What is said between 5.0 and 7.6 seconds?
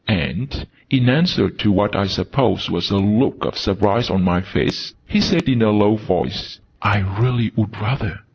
he said in a low voice, "I really